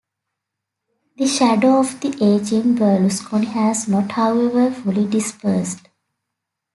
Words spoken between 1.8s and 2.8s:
the ageing